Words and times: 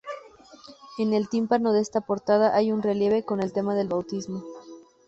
En 0.97 1.13
el 1.13 1.29
tímpano 1.29 1.73
de 1.73 1.81
esta 1.81 2.01
portada 2.01 2.55
hay 2.55 2.71
un 2.71 2.81
relieve 2.81 3.23
con 3.23 3.39
el 3.39 3.53
tema 3.53 3.75
del 3.75 3.87
Bautismo. 3.89 4.43